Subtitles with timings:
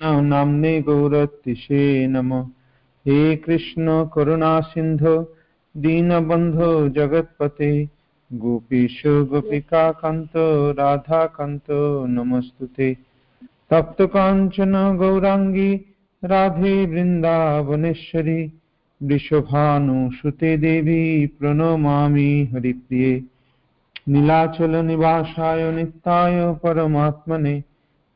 [0.00, 2.42] नाम्ने गौरतिशे नमः
[3.06, 5.14] हे कृष्ण करुणा सिन्धो
[5.74, 7.70] दीनबन्धो जगत्पते
[8.30, 10.36] गोपीश गोपिकान्त
[10.78, 11.70] राधाकान्त
[12.14, 12.92] नमस्तु ते
[13.72, 15.72] तप्तकाञ्चन गौराङ्गी
[16.22, 18.40] राधे वृन्दावनेश्वरी
[19.00, 21.00] वृषभानुसुते देवी
[21.40, 23.12] प्रणमामि हरिप्रिये
[24.08, 27.62] नीलाचलनिवासाय नित्याय परमात्मने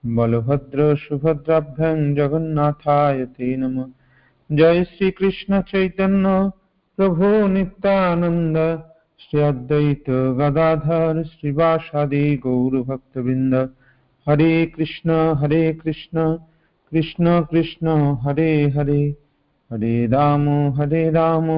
[0.04, 3.89] बलभद्रसुभद्राभ्यां जगन्नाथाय ते नमः
[4.50, 6.36] जय श्रीकृष्णचैतन्य
[6.97, 8.57] प्रभो नित्यानन्द
[9.19, 13.56] श्री अद्वैत गदाधर श्रीवासादि गौरभक्तवृन्द
[14.28, 16.25] हरे कृष्ण हरे कृष्ण
[16.92, 19.01] कृष्ण कृष्ण हरे हरे
[19.71, 21.50] हरे राम हरे राम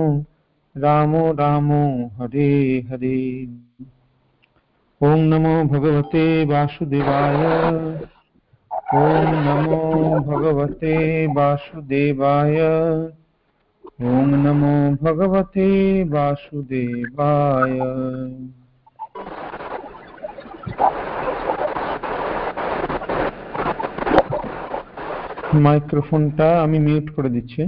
[0.76, 1.72] राम राम
[2.22, 2.52] हरे
[2.92, 3.20] हरे
[5.02, 7.44] ॐ नमो भगवते वासुदेवाय
[8.94, 9.78] ॐ नमो
[10.22, 10.94] भगवते
[11.36, 12.58] वासुदेवाय
[14.10, 14.74] ॐ नमो
[15.04, 15.68] भगवते
[16.14, 17.78] वासुदेवाय
[25.64, 27.62] মাইক্রোফোনটা আমি মিউট করে দিচ্ছি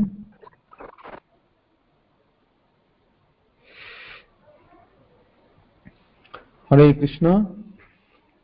[6.71, 7.25] হরে কৃষ্ণ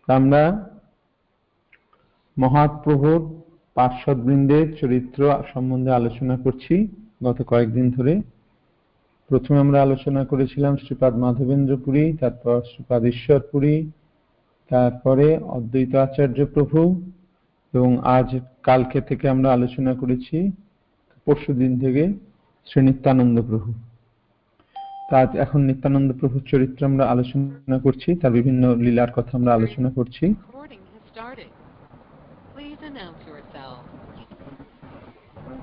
[0.07, 0.43] আমরা
[2.36, 3.20] মহাপ্রভুর
[3.76, 5.20] পার্শ্বদবৃন্দের চরিত্র
[5.52, 6.74] সম্বন্ধে আলোচনা করছি
[7.24, 8.14] গত কয়েকদিন ধরে।
[9.30, 13.76] প্রথমে আমরা আলোচনা করেছিলাম শ্রীপাদ মাধবেন্দ্র পুরী তারপর শ্রীপাদ ঈশ্বরপুরী,
[14.70, 16.78] তারপরে অদ্বৈত আচার্য প্রভু
[17.74, 18.28] এবং আজ
[18.62, 20.36] কালকে থেকে আমরা আলোচনা করেছি
[21.26, 22.04] পরশু দিন থেকে
[22.66, 23.70] শ্রী নিত্যানন্দ প্রভু
[25.10, 30.24] তার এখন নিত্যানন্দ প্রভুর চরিত্র আমরা আলোচনা করছি, তার বিভিন্ন লীলার কথা আমরা আলোচনা করছি।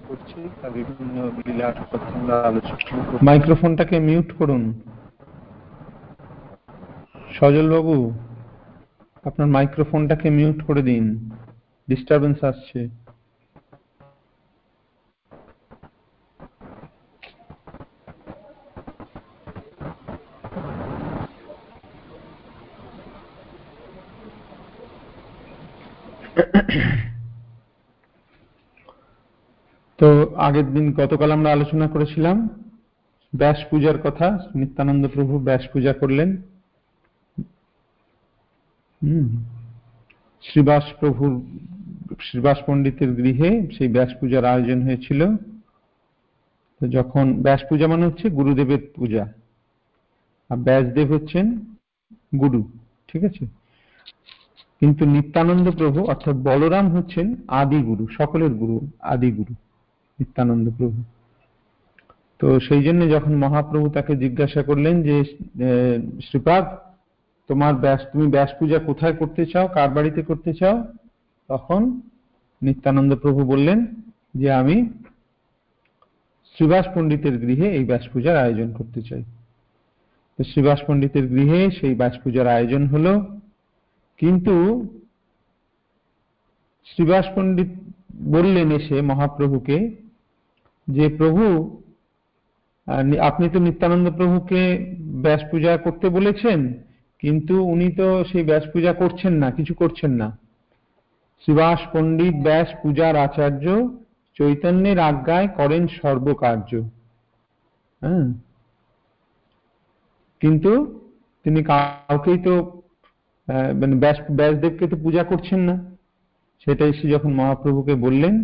[0.10, 2.78] তার বিভিন্ন লীলার কথা আমরা আলোচনা
[3.28, 4.64] মাইক্রোফোনটাকে মিউট করুন।
[7.38, 7.95] সজল বাবু
[9.26, 11.06] আপনার মাইক্রোফোনটাকে মিউট করে দিন।
[11.88, 12.80] ডিস্টারবেন্স আসছে
[30.00, 30.10] তো
[30.49, 32.37] আগের দিন গতকাল আমরা আলোচনা করেছিলাম,
[33.33, 34.27] ব্যাস পূজার কথা,
[34.60, 36.30] নিত্যানন্দ প্রভু ব্যাস পূজা করলেন।
[40.43, 41.33] শ্রীবাস প্রভুর,
[42.27, 45.21] শ্রীবাস পণ্ডিতের গৃহে সেই ব্যাস পূজার আয়োজন হয়েছিল।
[46.82, 49.23] তো যখন ব্যাস পূজা মানে হচ্ছে গুরুদেবের পূজা।
[50.49, 51.45] আর ব্যাসদেব হচ্ছেন
[52.42, 52.61] গুরু,
[53.09, 53.43] ঠিক আছে?
[54.80, 57.27] কিন্তু নিত্যানন্দ প্রভু অর্থাৎ বলরাম হচ্ছেন
[57.61, 58.77] আদি গুরু সকলের গুরু
[59.14, 59.54] আদি গুরু
[60.20, 61.00] নিত্যানন্দ প্রভু।
[62.40, 65.16] তো সেই জন্য যখন মহাপ্রভু তাকে জিজ্ঞাসা করলেন যে
[66.28, 66.64] শ্রীপাদ,
[67.50, 69.66] তোমার ব্যাস, তুমি ব্যাস পূজা কোথায় করতে চাও?
[69.76, 70.76] কার বাড়িতে করতে চাও?
[71.50, 71.82] তখন
[72.62, 73.80] নিত্যানন্দ প্রভু বললেন
[74.40, 74.76] যে, আমি
[76.54, 79.24] শ্রীবাস পণ্ডিতের গৃহে এই ব্যাস পূজার আয়োজন করতে চাই।
[80.40, 83.14] তো শ্রীবাস পণ্ডিতের গৃহে সেই ব্যাস পূজার আয়োজন হলো,
[84.20, 84.56] কিন্তু
[86.88, 87.72] শ্রীবাস পণ্ডিত
[88.36, 89.78] বললেন এসে মহাপ্রভুকে
[90.95, 91.45] যে প্রভু
[93.30, 94.61] আপনি তো নিত্যানন্দ প্রভুকে
[95.23, 96.60] ব্যাস পূজা করতে বলেছেন,
[97.23, 100.27] কিন্তু উনি তো সেই ব্যাস পূজা করছেন না, কিছু করছেন না।
[101.44, 103.66] শ্রীবাস পণ্ডিত ব্যাস পূজার আচার্য
[104.38, 106.72] চৈতন্যের আজ্ঞায় করেন সর্বকার্য।
[108.02, 108.27] হ্যাঁ।
[110.42, 110.71] কিন্তু
[111.45, 112.54] তিনি কাউকেই তো
[113.80, 115.76] মানে ব্যাস ব্যাসদেবকে তো পূজা করছেন না।
[116.64, 118.36] সেটাই এসে যখন মহাপ্রভুকে বললেন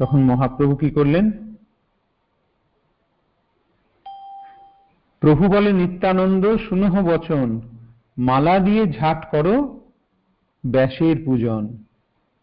[0.00, 1.54] তখন মহাপ্রভু কি করলেন?
[5.20, 7.60] প্রভু বলে, নিত্যানন্দ সুনহ বচন,
[8.18, 9.80] মালা দিয়ে ঝাট করো
[10.66, 11.64] ব্যাসের পূজন।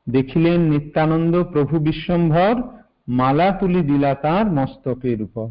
[0.10, 2.54] দেখিলেন নিত্যানন্দ প্রভু বিশ্বম্ভর
[3.08, 5.50] মালা তুলি দিলা তার মস্তকের উপর।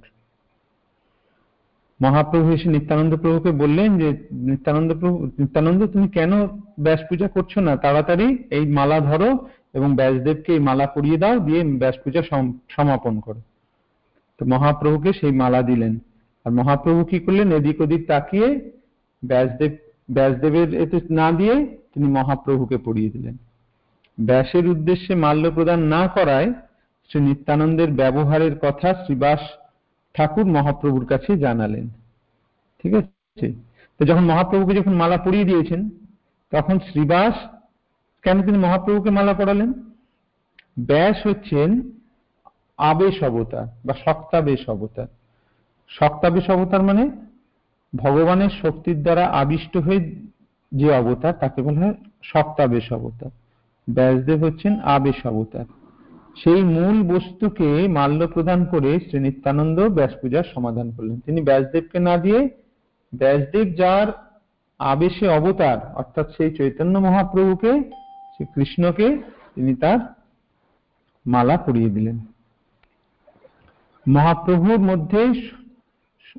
[2.02, 6.32] মহাপ্রভু এসে নিত্যানন্দ প্রভুকে বললেন যে, নিত্যানন্দ প্রভু, নিত্যানন্দ, তুমি কেন
[6.80, 7.76] ব্যাস পূজা করছ না?
[7.76, 12.22] তাড়াতাড়ি এই মালা ধরো এবং ব্যাসদেবকে এই মালা পরিয়ে দাও, দিয়ে ব্যাস পূজা
[12.74, 13.40] সমাপন করো।
[14.38, 15.94] তো মহাপ্রভুকে সেই মালা দিলেন।
[16.46, 17.48] আর মহাপ্রভু কি করলেন?
[17.52, 18.48] এদিক ওদিক তাকিয়ে
[19.22, 19.72] ব্যাসদেব,
[20.10, 21.54] ব্যাসদেবের এতে না দিয়ে
[21.92, 23.36] তিনি মহাপ্রভুকে পড়িয়ে দিলেন।
[24.18, 26.48] ব্যাসের উদ্দেশ্যে মাল্য প্রদান না করায়
[27.10, 29.42] শ্রী নিত্যানন্দের ব্যবহারের কথা শ্রীবাস
[30.14, 31.86] ঠাকুর মহাপ্রভুর কাছে জানালেন।
[32.80, 33.46] ঠিক আছে?
[34.00, 35.80] তো যখন মহাপ্রভুকে যখন মালা পরিয়ে দিয়েছেন,
[36.52, 37.34] তখন শ্রীবাস
[38.26, 39.70] কেন তিনি মহাপ্রভুকে মালা পড়ালেন?
[40.88, 41.70] ব্যাস হচ্ছেন
[42.78, 45.08] আবেশ অবতার বা শক্তাবেশ অবতার
[45.90, 47.04] শক্তাবেশ অবতার মানে
[47.92, 50.00] ভগবানের শক্তির দ্বারা আবিষ্ট হয়ে
[50.72, 51.96] যে অবতার, তাকে বলা হয়
[52.32, 53.32] শক্তাবেশ অবতার
[53.88, 55.66] ব্যাসদেব হচ্ছেন আবেশ অবতার
[56.42, 62.14] সেই মূল বস্তুকে মাল্য প্রদান করে শ্রী নিত্যানন্দ ব্যাস পূজার সমাধান করলেন। তিনি ব্যাসদেবকে না
[62.24, 62.40] দিয়ে
[63.12, 64.08] ব্যাসদেব যার
[64.80, 67.72] আবেশে অবতার, অর্থাৎ সেই চৈতন্য মহাপ্রভুকে
[68.36, 69.22] শ্রী কৃষ্ণকে
[69.54, 69.98] তিনি তার
[71.26, 72.18] মালা পরিয়ে দিলেন।
[74.08, 75.22] মহাপ্রভুর মধ্যে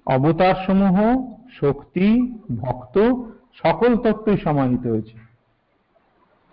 [0.06, 0.96] অবতার সমূহ
[1.60, 2.08] শক্তি,
[2.58, 2.96] ভক্ত
[3.64, 5.18] সকল তত্ত্বই সমাহিত হয়েছে।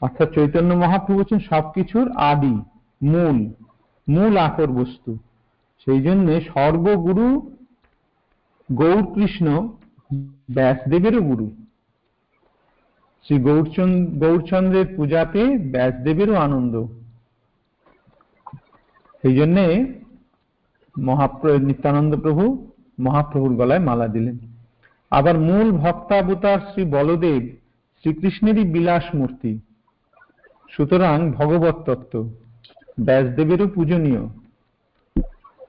[0.00, 2.56] অর্থাৎ চৈতন্য মহাপ্রভু হচ্ছেন সবকিছুর আদি,
[3.02, 3.38] মূল
[4.08, 5.18] মূল আকর বস্তু।
[5.84, 7.26] সেই জন্য সর্বগুরু
[8.72, 9.46] গৌর কৃষ্ণ
[10.50, 11.63] ব্যাসদেবেরও গুরু।
[13.24, 15.42] শ্রী গৌরচন্দ্র গৌরচন্দ্রের পূজাতে
[15.72, 16.74] ব্যাসদেবেরও আনন্দ।
[19.24, 19.64] সেই জন্যে
[20.96, 22.44] মহাপ্রভু নিত্যানন্দ প্রভু
[23.06, 24.36] মহাপ্রভুর গলায় মালা দিলেন।
[25.12, 27.42] আবার মূল ভক্তাবতার শ্রী বলদেব
[28.00, 29.52] শ্রীকৃষ্ণেরই বিলাস মূর্তি।
[30.72, 32.14] সুতরাং ভগবত তত্ত্ব,
[33.06, 34.22] ব্যাসদেবেরও পূজনীয়।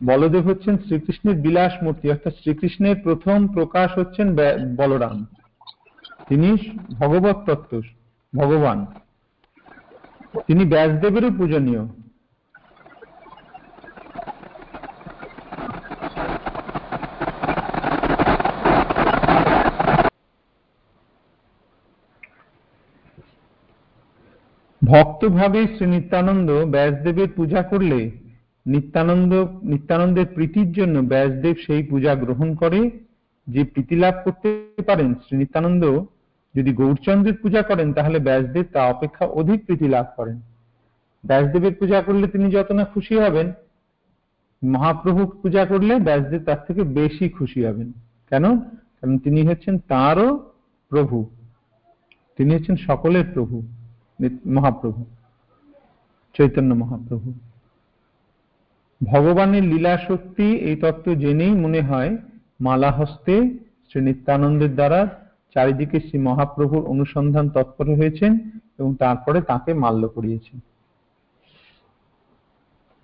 [0.10, 4.28] বলদেব হচ্ছেন শ্রীকৃষ্ণের বিলাস মূর্তি, অর্থাৎ শ্রীকৃষ্ণের প্রথম প্রকাশ হচ্ছেন
[4.80, 5.18] বলরাম।
[6.30, 6.50] তিনি
[7.00, 7.82] ভগবত তত্ত্ব,
[8.34, 8.86] ভগবান।
[10.48, 11.84] তিনি ব্যাসদেবেরও পূজনীয়।
[24.82, 28.12] ভক্তভাবে শ্রী নিত্যানন্দ ব্যাসদেবের পূজা করলে
[28.66, 29.34] নিত্যানন্দ,
[29.64, 32.80] নিত্যানন্দের প্রীতির জন্য ব্যাসদেব সেই পূজা গ্রহণ করে,
[33.48, 34.50] যে প্রীতি লাভ করতে
[34.88, 35.84] পারেন শ্রী নিত্যানন্দ
[36.56, 40.42] যদি গৌরচন্দ্রের পূজা করেন, তাহলে ব্যাসদেব তা অপেক্ষা অধিক প্রীতি লাভ করেন।
[41.26, 43.54] ব্যাসদেবের পূজা করলে তিনি যত না খুশি হবেন
[44.66, 47.92] মহাপ্রভু পূজা করলে ব্যাসদেব তার থেকে বেশি খুশি হবেন।
[48.30, 48.60] কেন?
[48.60, 50.52] কারণ তিনি হচ্ছেন তাঁরও
[50.90, 51.30] প্রভু।
[52.38, 53.64] তিনি হচ্ছেন সকলের প্রভু,
[54.46, 55.06] মহাপ্রভু,
[56.38, 57.34] চৈতন্য মহাপ্রভু।
[59.12, 62.18] ভগবানের লীলা শক্তি এই তত্ত্ব জেনেই মনে হয়
[62.62, 63.60] মালা হস্তে
[63.90, 65.25] শ্রী নিত্যানন্দের দ্বারা
[65.56, 68.50] চারিদিকে শ্রী মহাপ্রভুর অনুসন্ধান তৎপর হয়েছেন
[68.80, 70.60] এবং তারপরে তাকে মাল্য করিয়েছেন।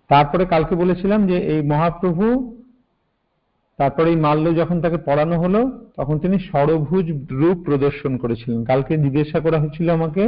[0.09, 2.56] তারপরে কালকে বলেছিলাম যে এই মহাপ্রভু,
[3.77, 9.39] তারপরে এই মাল্য যখন তাকে পড়ানো হলো, তখন তিনি সরভুজ রূপ প্রদর্শন করেছিলেন। কালকে জিজ্ঞাসা
[9.39, 10.24] করা হয়েছিল আমাকে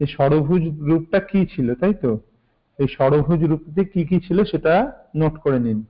[0.00, 2.18] যে সরভুজ রূপটা কি ছিল, তাই তো?
[2.78, 5.84] এই সরভুজ রূপটি কি কি ছিল সেটা নোট করে নিন।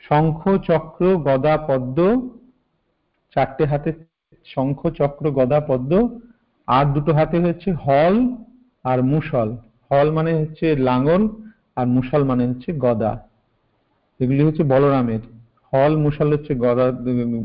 [0.00, 2.30] শঙ্খ, চক্র, গদা, পদ্ম,
[3.34, 3.92] চারটে হাতে
[4.52, 5.92] শঙ্খ চক্র গদা পদ্ম,
[6.68, 8.14] আর দুটো হাতে হচ্ছে হল
[8.82, 9.48] আর মুসল
[9.90, 11.22] হল মানে হচ্ছে লাঙ্গল
[11.76, 13.12] আর মুসল মানে হচ্ছে গদা।
[14.20, 15.22] এগুলি হচ্ছে বলরামের।
[15.72, 16.86] হল মুসল হচ্ছে গদা,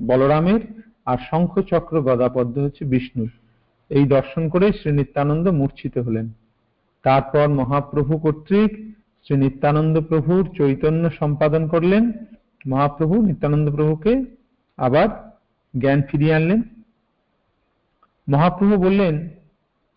[0.09, 0.61] বলরামের,
[1.05, 3.31] আর শঙ্খ চক্র গদা পদ্ম হচ্ছে বিষ্ণুর।
[3.91, 6.27] এই দর্শন করে শ্রী নিত্যানন্দ মূর্ছিত হলেন।
[7.05, 8.71] তারপর মহাপ্রভু কর্তৃক
[9.25, 12.03] শ্রী নিত্যানন্দ প্রভুর চৈতন্য সম্পাদন করলেন।
[12.67, 14.13] মহাপ্রভু নিত্যানন্দ প্রভুকে
[14.77, 15.09] আবার
[15.73, 16.61] জ্ঞান ফিরিয়ে আনলেন।
[18.27, 19.29] মহাপ্রভু বললেন,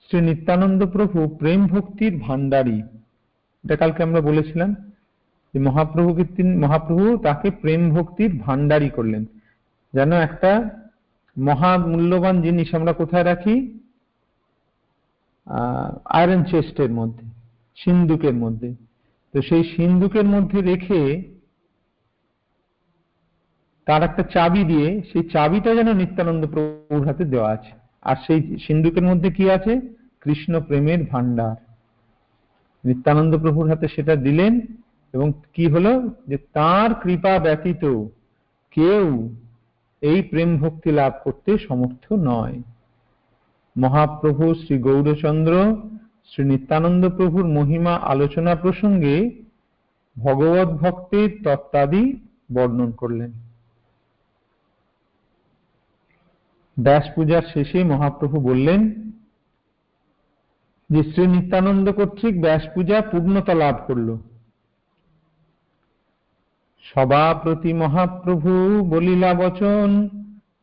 [0.07, 2.79] শ্রী নিত্যানন্দ প্রভু প্রেম ভক্তির ভান্ডারী
[3.65, 4.75] এটা কালকে আমরা বলেছিলাম
[5.55, 9.25] যে মহাপ্রভুকে তিনি, মহাপ্রভু তাকে প্রেম ভক্তির ভান্ডারী করলেন।
[9.95, 10.71] যেন একটা
[11.39, 13.57] মহা মূল্যবান জিনিস আমরা কোথায় রাখি?
[16.05, 17.25] আয়রন চেস্টের মধ্যে,
[17.77, 18.75] সিন্ধুকের মধ্যে।
[19.33, 21.01] তো সেই সিন্ধুকের মধ্যে রেখে
[23.87, 29.03] তার একটা চাবি দিয়ে, সেই চাবিটা যেন নিত্যানন্দ প্রভুর হাতে দেওয়া আছে। আর সেই সিন্ধুকের
[29.03, 29.73] মধ্যে কি আছে?
[30.21, 31.57] কৃষ্ণ প্রেমের ভান্ডার
[32.85, 34.53] নিত্যানন্দ প্রভুর হাতে সেটা দিলেন
[35.15, 35.93] এবং কি হলো?
[36.29, 37.85] যে তার কৃপা ব্যতীত
[38.71, 39.07] কেউ
[40.01, 42.57] এই প্রেম ভক্তি লাভ করতে সমর্থ নয়।
[43.77, 45.53] মহাপ্রভু শ্রী গৌরচন্দ্র,
[46.31, 49.17] শ্রী নিত্যানন্দ প্রভুর মহিমা আলোচনা প্রসঙ্গে
[50.17, 52.05] ভগবত ভক্তের তত্ত্বাদি
[52.53, 53.31] বর্ণন করলেন।
[56.77, 58.81] ব্যাস পূজার শেষে মহাপ্রভু বললেন,
[60.91, 64.17] যে শ্রী নিত্যানন্দ কর্তৃক ব্যাস পূজা পূর্ণতা লাভ করল।
[66.85, 68.51] সভাপ্রতি মহাপ্রভু
[68.91, 70.09] বলিলা, বচন,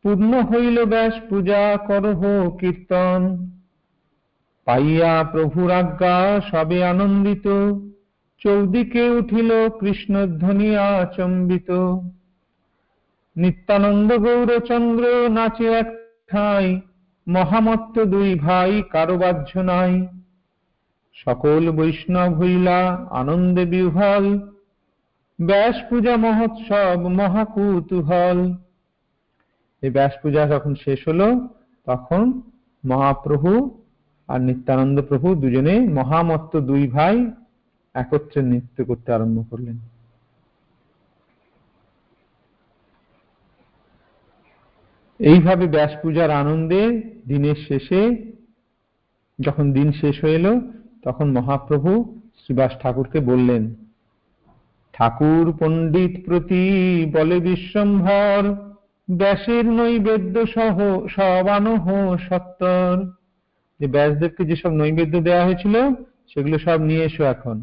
[0.02, 2.20] পূর্ণ হইল ব্যাস পূজা, করহ
[2.60, 3.50] কীর্তন।
[4.64, 7.46] পাইয়া প্রভুর আজ্ঞা সবে আনন্দিত,
[8.42, 11.70] চৌদিকে উঠিল কৃষ্ণধ্বনি আচম্বিত।
[13.36, 16.66] নিত্যানন্দ গৌরচন্দ্র নাচে এক ঠাই
[17.26, 19.92] মহামত্ত দুই ভাই কারও বাহ্য নাই।
[21.16, 24.24] সকল বৈষ্ণব হইলা আনন্দে বিহ্বল।
[25.38, 28.38] ব্যাস পূজা মহোৎসব মহাকুতূহল
[29.82, 31.28] এই ব্যাস পূজা যখন শেষ হলো,
[31.86, 32.24] তখন
[32.84, 33.50] মহাপ্রভু
[34.28, 37.16] আর নিত্যানন্দ প্রভু দুজনে মহামত্ত দুই ভাই
[37.94, 39.76] একত্রে নৃত্য করতে আরম্ভ করলেন।
[45.24, 46.82] এইভাবে ব্যাস পূজার আনন্দে
[47.28, 48.00] দিনের শেষে
[49.40, 50.60] যখন দিন শেষ হয়ে এলো,
[51.04, 51.90] তখন মহাপ্রভু
[52.42, 53.74] শ্রীবাস ঠাকুরকে বললেন,
[54.92, 56.64] ঠাকুর পণ্ডিত প্রতি
[57.12, 58.40] বলে বিশ্বম্ভর,
[59.08, 60.76] ব্যাসের নৈবেদ্য সহ
[61.08, 61.84] সবানহ
[62.28, 62.94] সত্তর।
[63.80, 65.74] যে ব্যাসদেবকে যেসব নৈবেদ্য দেওয়া হয়েছিল,
[66.34, 67.62] সেগুলো সব নিয়ে এসো এখন।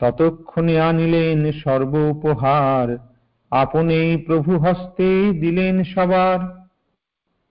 [0.00, 3.09] ততক্ষণে আনিলেন সর্ব উপহার।
[3.50, 6.66] আপনেই প্রভু হস্তে দিলেন সবার।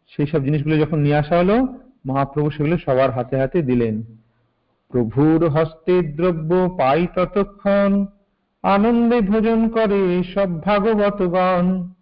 [0.07, 1.67] সেই সব জিনিসগুলো যখন নিয়ে আসা হলো,
[2.05, 4.03] মহাপ্রভু সেগুলো সবার হাতে হাতে দিলেন।
[4.89, 8.05] প্রভুর হস্তে দ্রব্য পাই ততক্ষণ,
[8.63, 11.93] আনন্দে ভোজন করে সব ভাগবতগণ।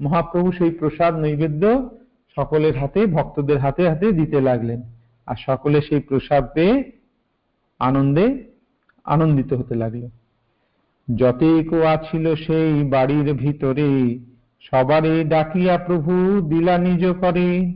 [0.00, 1.90] মহাপ্রভু সেই প্রসাদ নৈবেদ্য
[2.36, 4.82] সকলের হাতে, ভক্তদের হাতে হাতে দিতে লাগলেন।
[5.26, 6.92] আর সকলে সেই প্রসাদ পেয়ে
[7.78, 8.44] আনন্দে
[9.04, 10.08] আনন্দিত হতে লাগল।
[11.16, 14.18] যতেক আছিল সেই বাড়ির ভিতরে,
[14.60, 17.74] সবারে ডাকিয়া প্রভু দিলা নিজ করে।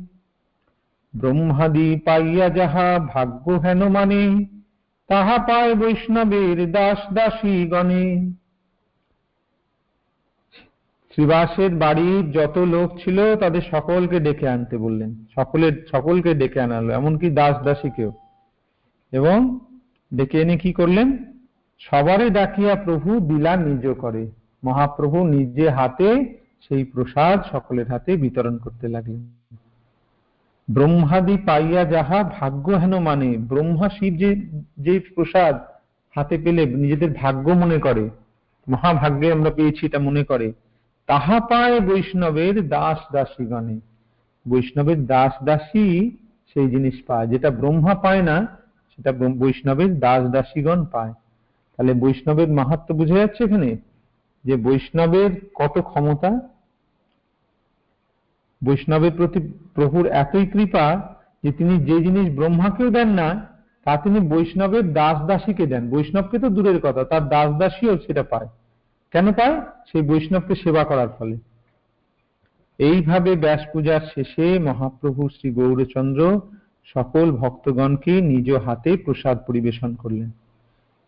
[1.14, 4.44] ব্রহ্মাদি পাইয়া যাহা ভাগ্য হেন মানে
[5.08, 8.32] তাহা পায় বৈষ্ণবের দাস দাসী গণে
[11.10, 17.30] শ্রীবাসের বাড়ির যত লোক ছিল তাদের সকলকে ডেকে আনতে বললেন। সকলের, সকলকে ডেকে আনালো এমনকি
[17.30, 18.12] দাস দাসীকেও।
[19.12, 19.58] এবং
[20.14, 21.16] ডেকে এনে কি করলেন?
[21.78, 24.30] সবারে ডাকিয়া প্রভু দিলা নিজ করে।
[24.64, 26.08] মহাপ্রভু নিজে হাতে
[26.60, 29.22] সেই প্রসাদ সকলের হাতে বিতরণ করতে লাগলেন।
[30.68, 34.30] ব্রহ্মাদি পাইয়া যাহা ভাগ্য হেন মানে ব্রহ্মা শিব যে
[34.76, 35.54] যে প্রসাদ
[36.16, 38.10] হাতে পেলে নিজেদের ভাগ্য মনে করে,
[38.68, 40.52] মহাভাগ্যে আমরা পেয়েছি এটা মনে করে,
[41.06, 43.80] তাহা পায় বৈষ্ণবের দাস দাসীগণে।
[44.48, 46.10] বৈষ্ণবের দাস দাসী
[46.50, 48.36] সেই জিনিস পায়, যেটা ব্রহ্মা পায় না,
[48.92, 51.12] সেটা বৈষ্ণবের দাস দাসীগণ পায়।
[51.76, 53.76] তাহলে বৈষ্ণবের মাহাত্ম বুঝে যাচ্ছে এখানে?
[54.44, 56.40] যে বৈষ্ণবের কত ক্ষমতা?
[58.64, 63.46] বৈষ্ণবের প্রতি প্রভুর এতই কৃপা যে তিনি যে জিনিস ব্রহ্মাকেও দেন না,
[63.84, 68.48] তা তিনি বৈষ্ণবের দাস দাসীকে দেন। বৈষ্ণবকে তো দূরের কথা, তার দাস দাসীও সেটা পায়।
[69.10, 69.60] কেন পায়?
[69.60, 71.36] সেই বৈষ্ণবকে সেবা করার ফলে।
[72.78, 76.40] এইভাবে ব্যাস পূজার শেষে মহাপ্রভু শ্রী গৌরচন্দ্র
[76.84, 80.30] সকল ভক্তগণকে নিজ হাতে প্রসাদ পরিবেশন করলেন।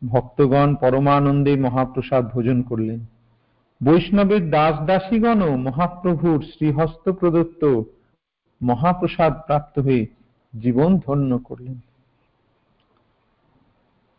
[0.08, 3.00] ভক্তগণ পরমানন্দে মহাপ্রসাদ ভোজন করলেন।
[3.84, 7.82] বৈষ্ণবের দাস দাসীগণও মহাপ্রভুর শ্রীহস্ত প্রদত্ত
[8.62, 10.06] মহাপ্রসাদ প্রাপ্ত হয়ে
[10.60, 11.80] জীবন ধন্য করলেন।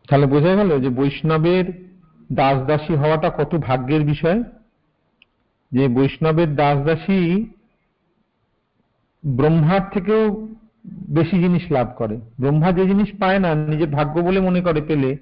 [0.08, 1.88] তাহলে বোঝা গেল যে বৈষ্ণবের
[2.32, 4.42] দাস দাসী হওয়াটা কত ভাগ্যের বিষয়?
[5.72, 7.46] যে বৈষ্ণবের দাস দাসী
[9.26, 10.48] ব্রহ্মার থেকেও
[11.10, 15.16] বেশি জিনিস লাভ করে। ব্রহ্মা যে জিনিস পায় না, নিজের ভাগ্য বলে মনে করে পেলে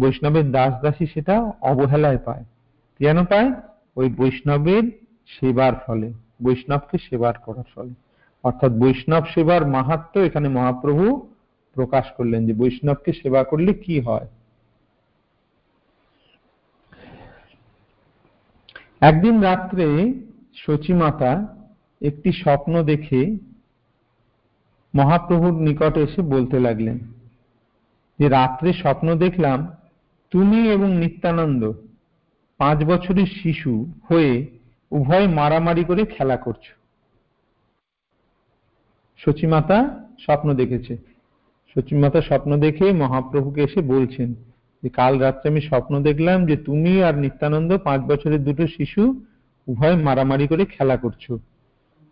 [0.00, 2.44] বৈষ্ণবের দাস দাসী সেটা অবহেলায় পায়।
[2.98, 3.52] কেন পায়?
[3.96, 4.84] ওই বৈষ্ণবের
[5.26, 6.12] সেবার ফলে,
[6.42, 7.94] বৈষ্ণবকে সেবার করার ফলে।
[8.44, 11.28] অর্থাৎ বৈষ্ণব সেবার মাহাত্ম এখানে মহাপ্রভু
[11.74, 14.26] প্রকাশ করলেন যে বৈষ্ণবকে সেবা করলে কি হয়?
[19.00, 19.86] একদিন রাত্রে
[20.54, 21.32] সচিমাতা
[22.00, 23.36] একটি স্বপ্ন দেখে
[24.94, 26.98] মহাপ্রভুর নিকটে এসে বলতে লাগলেন
[28.18, 29.58] যে, রাত্রে স্বপ্ন দেখলাম
[30.30, 31.72] তুমি এবং নিত্যানন্দ
[32.58, 34.46] পাঁচ বছরের শিশু হয়ে
[34.90, 36.64] উভয় মারামারি করে খেলা করছ।
[39.16, 40.96] সচিমাতা স্বপ্ন দেখেছে।
[41.74, 44.34] সচিমাতা স্বপ্ন দেখে মহাপ্রভুকে এসে বলছেন
[44.82, 49.20] যে, কাল রাত্রে আমি স্বপ্ন দেখলাম যে, তুমি আর নিত্যানন্দ পাঁচ বছরের দুটো শিশু
[49.66, 51.32] উভয় মারামারি করে খেলা করছ।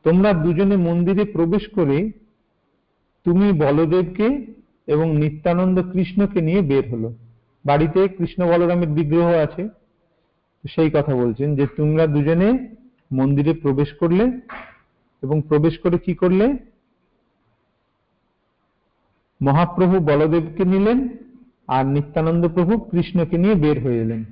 [0.05, 2.13] তোমরা দুজনে মন্দিরে প্রবেশ করে
[3.25, 4.47] তুমি বলদেবকে
[4.87, 7.15] এবং নিত্যানন্দ কৃষ্ণকে নিয়ে বের হলো।
[7.67, 9.69] বাড়িতে কৃষ্ণ বলরামের বিগ্রহ আছে
[10.71, 12.75] সেই কথা বলছেন যে তোমরা দুজনে
[13.13, 14.41] মন্দিরে প্রবেশ করলে
[15.23, 16.57] এবং প্রবেশ করে কি করলে?
[19.43, 21.09] মহাপ্রভু বলদেবকে নিলেন
[21.69, 24.25] আর নিত্যানন্দ প্রভু কৃষ্ণকে নিয়ে বের হয়ে এলেন।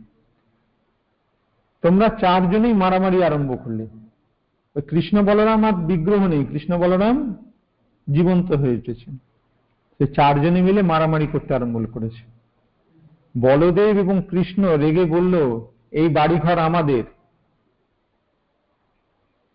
[1.83, 3.87] তোমরা চারজনেই মারামারি আরম্ভ করলে।
[4.81, 7.35] কৃষ্ণ বলরাম আর বিগ্রহ নেই, কৃষ্ণ বলরাম
[8.13, 9.17] জীবন্ত হয়ে উঠেছেন।
[9.99, 12.32] সে চারজনে মিলে মারামারি করতে আরম্ভ করেছে।
[13.41, 15.61] বলদেব এবং কৃষ্ণ রেগে বলল,
[15.91, 17.05] এই বাড়িঘর আমাদের।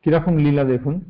[0.03, 1.01] কীরকম লীলা দেখুন।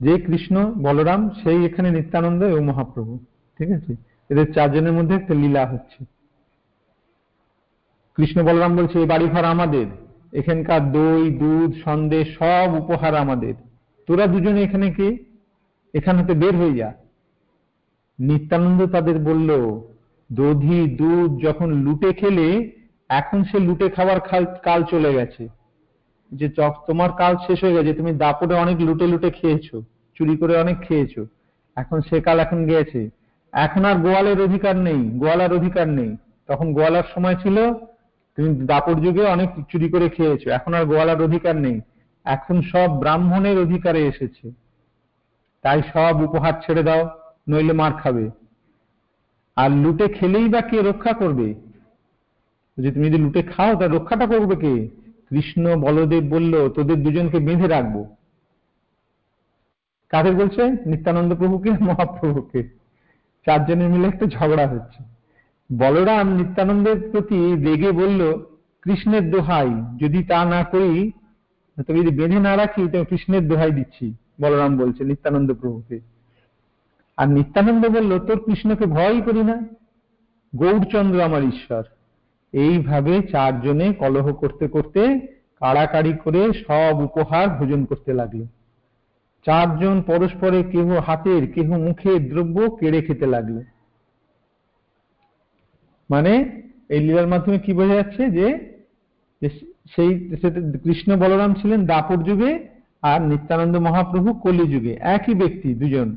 [0.00, 3.18] যে কৃষ্ণ, বলরাম, সেই এখানে নিত্যানন্দ এবং মহাপ্রভু,
[3.58, 3.96] ঠিক আছে?
[4.30, 6.04] এদের চারজনের মধ্যে একটা লীলা হচ্ছে।
[8.14, 9.86] কৃষ্ণ, বলরাম বলছে, এই বাড়ি ঘর আমাদের।
[10.32, 13.54] এখানকার দই, দুধ, সন্দেশ সব উপহার আমাদের।
[14.06, 15.18] তোরা দুজনে এখানে কে?
[15.94, 16.92] এখান হতে বের হয়ে যা।
[18.18, 19.80] নিত্যানন্দ তাদের বলল
[20.30, 22.48] দধি, দুধ যখন লুটে খেলে,
[23.08, 24.18] এখন সে লুটে খাবার
[24.62, 25.48] কাল চলে গেছে।
[26.32, 26.48] যে
[26.86, 29.76] তোমার কাল শেষ হয়ে গেছে, তুমি দাপটে অনেক লুটে লুটে খেয়েছো,
[30.16, 31.26] চুরি করে অনেক খেয়েছো।
[31.76, 33.10] এখন সে কাল এখন গেছে।
[33.52, 36.16] এখন আর গোয়ালের অধিকার নেই, গোয়ালার অধিকার নেই।
[36.48, 37.56] তখন গোয়ালার সময় ছিল,
[38.38, 41.80] তুমি দাপট যুগে অনেক চুরি করে খেয়েছো, এখন আর গোয়ালার অধিকার নেই।
[42.24, 44.50] এখন সব ব্রাহ্মণের অধিকারে এসেছে।
[45.64, 47.02] তাই সব উপহার ছেড়ে দাও,
[47.48, 48.24] নইলে মার খাবে।
[49.56, 51.54] আর লুটে খেলেই বা কে রক্ষা করবে?
[52.78, 54.88] যে তুমি যদি লুটে খাও তা রক্ষাটা করবে কে?
[55.28, 58.14] কৃষ্ণ বলদেব বলল, তোদের দুজনকে বেঁধে রাখব।
[60.08, 60.70] কাদের বলছে?
[60.86, 62.78] নিত্যানন্দ প্রভুকে মহাপ্রভুকে?
[63.46, 65.04] চারজনের মিলে একটা ঝগড়া হচ্ছে।
[65.72, 68.44] বলরাম নিত্যানন্দের প্রতি রেগে বলল,
[68.82, 71.12] কৃষ্ণের দোহাই, যদি তা না করি
[71.88, 76.15] তবে যদি বেঁধে না রাখি, তো কৃষ্ণের দোহাই দিচ্ছি। বলরাম বলছে নিত্যানন্দ প্রভুকে।
[77.16, 79.66] আর নিত্যানন্দ বলল, তোর কৃষ্ণকে ভয়ই করি না।
[80.56, 81.82] গৌরচন্দ্র আমার ঈশ্বর।
[82.52, 85.18] এইভাবে চারজনে কলহ করতে করতে
[85.60, 88.44] কাড়াকাড়ি করে সব উপহার ভোজন করতে লাগল।
[89.46, 93.60] চারজন পরস্পরে কেহ হাতের, কেহ মুখের দ্রব্য কেড়ে খেতে লাগল।
[96.10, 98.76] মানে এই লীলার মাধ্যমে কি বোঝা যাচ্ছে যে
[99.90, 100.36] সেই
[100.84, 102.68] কৃষ্ণ বলরাম ছিলেন দাপর যুগে
[103.02, 106.16] আর নিত্যানন্দ মহাপ্রভু কলি যুগে একই ব্যক্তি, দুজন।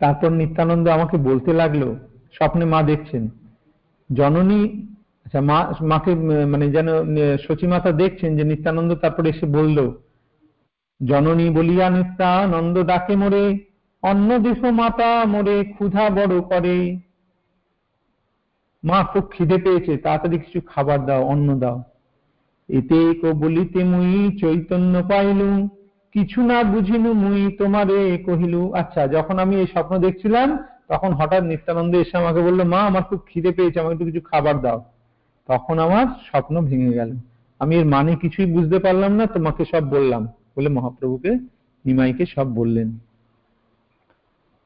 [0.00, 1.82] তারপর নিত্যানন্দ আমাকে বলতে লাগল,
[2.36, 3.22] স্বপ্নে মা দেখছেন।
[4.10, 4.62] জননী
[5.26, 5.58] আচ্ছা মা,
[5.90, 6.12] মাকে
[6.52, 6.88] মানে যেন
[7.44, 9.78] সচিমাতা দেখছেন যে নিত্যানন্দ তারপরে এসে বলল,
[11.00, 13.44] জননী বলিয়া, নিত্যানন্দ ডাকে মোরে
[14.02, 16.76] অন্য দেশ মাতা মোরে ক্ষুধা বড় করে।
[18.82, 21.78] মা খুব খিদে পেয়েছে, তাড়াতাড়ি কিছু খাবার দাও, অন্ন দাও।
[22.68, 25.50] এতে কো বলিতে মুই চৈতন্য পাইলু
[26.14, 31.94] কিছু না বুঝিনু মুই তোমারে কহিলু আচ্ছা যখন আমি এই স্বপ্ন দেখছিলাম, তখন হঠাৎ নিত্যানন্দ
[31.94, 34.84] এসে আমাকে বলল, মা, আমার খুব খিদে পেয়েছে, আমাকে একটু কিছু খাবার দাও।
[35.48, 37.10] তখন আমার স্বপ্ন ভেঙে গেল।
[37.58, 41.30] আমি এর মানে কিছুই বুঝতে পারলাম না, তোমাকে সব বললাম বলে মহাপ্রভুকে
[41.84, 42.98] নিমাইকে সব বললেন।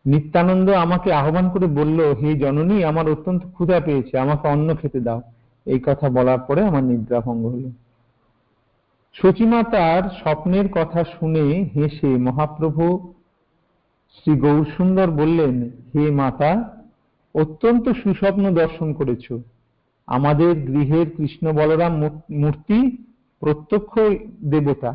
[0.07, 5.21] নিত্যানন্দ আমাকে আহ্বান করে বলল, হে জননী, আমার অত্যন্ত ক্ষুধা পেয়েছে, আমাকে অন্ন খেতে দাও।
[5.67, 7.84] এই কথা বলার পরে আমার নিদ্রা ভঙ্গ হলো।
[9.15, 13.13] সচিমাতার স্বপ্নের কথা শুনে হেসে মহাপ্রভু
[14.13, 16.53] শ্রী গৌরসুন্দর বললেন, হে মাতা,
[17.35, 19.33] অত্যন্ত সুস্বপ্ন দর্শন করেছ।
[20.07, 21.93] আমাদের গৃহের কৃষ্ণ বলরাম
[22.31, 22.97] মূর্তি
[23.41, 24.01] প্রত্যক্ষ
[24.45, 24.93] দেবতা।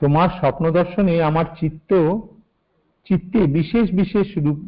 [0.00, 1.90] তোমার স্বপ্ন দর্শনে আমার চিত্ত,
[3.08, 4.58] চিত্তে বিশেষ বিশেষ রূপ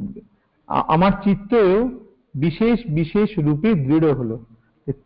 [0.68, 1.53] আমার চিত্ত
[2.35, 4.37] বিশেষ বিশেষ রূপে দৃঢ় হলো।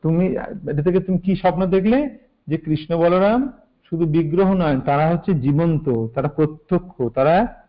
[0.02, 0.24] তুমি
[0.70, 1.98] এটা থেকে তুমি কি স্বপ্ন দেখলে?
[2.46, 3.52] যে কৃষ্ণ বলরাম
[3.84, 7.64] শুধু বিগ্রহ নয়, তারা হচ্ছে জীবন্ত, তারা প্রত্যক্ষ, তারা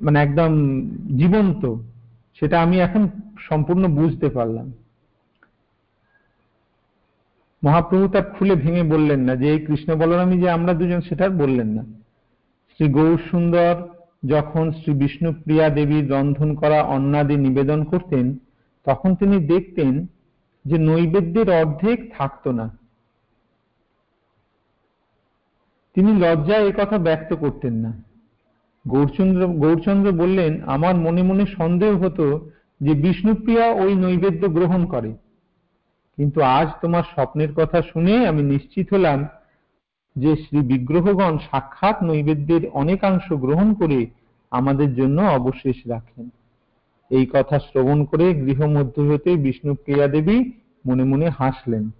[0.00, 0.52] মানে একদম
[1.18, 1.74] জীবন্ত।
[2.40, 3.08] সেটা আমি এখন
[3.40, 4.72] সম্পূর্ণ বুঝতে পারলাম।
[7.64, 11.68] মহাপ্রভু তার খুলে ভেঙে বললেন না যে, এই কৃষ্ণ বলরামই যে আমরা দুজন, সেটা বললেন
[11.68, 11.82] না।
[12.74, 13.72] শ্রী গৌর সুন্দর
[14.26, 18.38] যখন শ্রী বিষ্ণুপ্রিয়া দেবীর রন্ধন করা অন্নাদি নিবেদন করতেন,
[18.84, 20.06] তখন তিনি দেখতেন
[20.64, 22.78] যে নৈবেদ্যের অর্ধেক থাকত না।
[25.94, 28.02] তিনি লজ্জায় কথা ব্যক্ত করতেন না।
[28.88, 35.14] গৌরচন্দ্র গৌরচন্দ্র বললেন, আমার মনে মনে সন্দেহ হতো যে বিষ্ণুপ্রিয়া ওই নৈবেদ্য গ্রহণ করে।
[36.16, 39.26] কিন্তু আজ তোমার স্বপ্নের কথা শুনে আমি নিশ্চিত হলাম
[40.16, 44.06] যে শ্রী বিগ্রহগণ সাক্ষাৎ নৈবেদ্যের অনেকাংশ গ্রহণ করে
[44.50, 46.28] আমাদের জন্য অবশেষ রাখেন।
[47.16, 50.38] এই কথা শ্রবণ করে গৃহ মধ্য হতে বিষ্ণুপ্রিয়া দেবী
[50.88, 51.90] মনে মনে হাসলেন।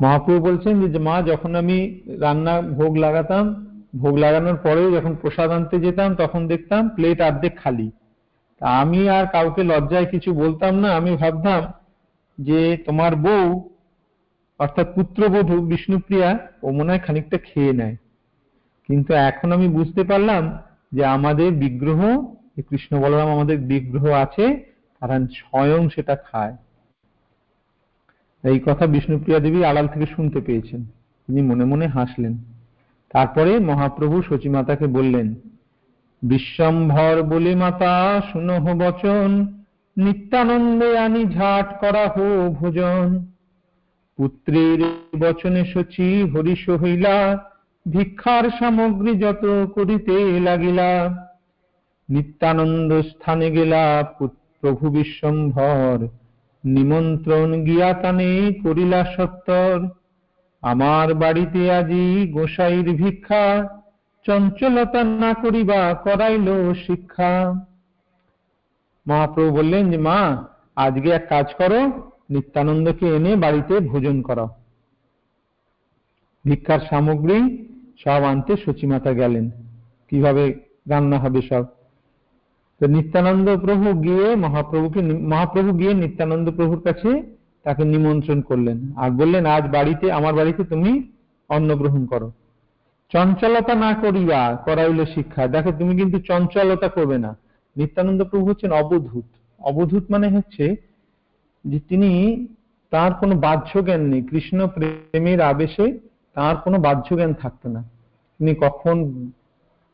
[0.00, 3.44] মহাপ্রভু বলছেন যে মা, যখন আমি রান্না ভোগ লাগাতাম,
[3.98, 7.90] ভোগ লাগানোর পরেও যখন প্রসাদ আনতে যেতাম, তখন দেখতাম প্লেট অর্ধেক খালি।
[8.60, 11.62] আমি আর কাউকে লজ্জায় কিছু বলতাম না, আমি ভাবতাম
[12.38, 13.70] যে, তোমার বউ,
[14.58, 17.96] অর্থাৎ পুত্রবধূ বিষ্ণুপ্রিয়া, ও মনে হয় খানিকটা খেয়ে নেয়।
[18.88, 20.42] কিন্তু এখন আমি বুঝতে পারলাম
[20.92, 22.32] যে আমাদের বিগ্রহ
[22.70, 26.56] কৃষ্ণ বলরাম আমাদের বিগ্রহ আছে, তারা স্বয়ং সেটা খায়।
[28.44, 30.84] এই কথা বিষ্ণুপ্রিয়া দেবী আড়াল থেকে শুনতে পেয়েছেন।
[31.26, 32.38] তিনি মনে মনে হাসলেন।
[33.12, 35.34] তারপরে মহাপ্রভু সচিমাতাকে বললেন,
[36.22, 39.46] বিশ্বম্ভর বলে মাতা শুনহ বচন,
[39.96, 43.26] নিত্যানন্দে আনি ঝাট করা হো ভোজন।
[44.16, 44.78] পুত্রের
[45.18, 47.44] বচনে সচি হরিষ হইলা
[47.86, 49.44] ভিক্ষার সামগ্রী যত
[49.74, 50.90] করিতে লাগিলা,
[52.08, 53.82] নিত্যানন্দ স্থানে গেলা
[54.60, 55.96] প্রভু বিশ্বম্ভর,
[56.64, 58.30] নিমন্ত্রণ গিয়া তানে
[58.62, 59.74] করিলা সত্তর।
[60.62, 63.44] আমার বাড়িতে আজি গোসাইর ভিক্ষা,
[64.26, 66.48] চঞ্চলতা না করিবা করাইল
[66.86, 67.32] শিক্ষা।
[69.06, 70.20] মহাপ্রভু বললেন যে, মা,
[70.76, 71.80] আজকে এক কাজ করো,
[72.30, 74.48] নিত্যানন্দকে এনে বাড়িতে ভোজন করাও।
[76.44, 77.38] ভিক্ষার সামগ্রী
[78.04, 79.50] সব আনতে সচিমাতা গেলেন।
[80.10, 80.54] কীভাবে
[80.88, 81.64] রান্না হবে সব?
[82.80, 87.22] তো নিত্যানন্দ প্রভু গিয়ে মহাপ্রভুকে মহাপ্রভু গিয়ে নিত্যানন্দ প্রভুর কাছে
[87.62, 91.12] তাকে নিমন্ত্রণ করলেন আর বললেন, আজ বাড়িতে, আমার বাড়িতে তুমি
[91.48, 92.32] অন্ন গ্রহণ করো।
[93.12, 97.36] চঞ্চলতা না করিয়া করাইল শিক্ষা। দেখো, তুমি কিন্তু চঞ্চলতা করবে না।
[97.76, 99.24] নিত্যানন্দ প্রভু হচ্ছেন অবধূত।
[99.58, 100.76] অবধূত মানে হচ্ছে
[101.64, 102.10] যে তিনি
[102.90, 105.98] তার কোনো বাহ্য জ্ঞান নেই। কৃষ্ণ প্রেমের আবেশে
[106.36, 107.80] তার কোনো বাহ্য জ্ঞান থাকতো না।
[108.38, 108.96] তিনি কখন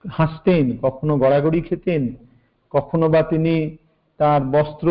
[0.05, 2.02] হাসতেন, কখনো গড়াগড়ি খেতেন,
[2.70, 3.55] কখনো বা তিনি
[4.18, 4.87] তার বস্ত্র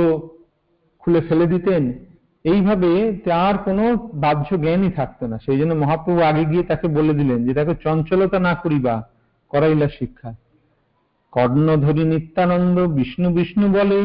[0.99, 1.83] খুলে ফেলে দিতেন,
[2.43, 2.91] এইভাবে
[3.25, 3.83] তার কোনো
[4.13, 8.39] বাহ্য জ্ঞানই থাকতো না। সেই জন্য মহাপ্রভু আগে গিয়ে তাকে বলে দিলেন যে তাকে চঞ্চলতা
[8.39, 8.95] না করিবা,
[9.49, 10.29] করাইলা শিক্ষা।
[11.31, 13.99] কর্ণ ধরি নিত্যানন্দ, বিষ্ণু বিষ্ণু বলে,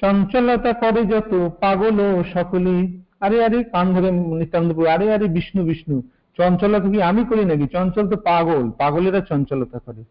[0.00, 1.98] চঞ্চলতা করে যত পাগল
[2.34, 2.76] সকলে।
[3.20, 6.02] আরে আরে, কান ধরে নিত্যানন্দ আরে আরে, বিষ্ণু বিষ্ণু।
[6.38, 7.66] চঞ্চলতা কি আমি করি নাকি?
[7.74, 10.02] চঞ্চল তো পাগল, পাগলেরা চঞ্চলতা করে।